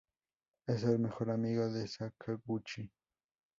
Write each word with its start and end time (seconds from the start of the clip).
Es 0.65 0.83
el 0.83 0.97
mejor 0.97 1.29
amigo 1.29 1.69
de 1.69 1.87
Sakaguchi. 1.87 2.89